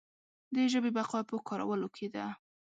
د 0.55 0.57
ژبې 0.71 0.91
بقا 0.97 1.19
په 1.29 1.35
کارولو 1.47 1.87
کې 1.95 2.07
ده. 2.13 2.25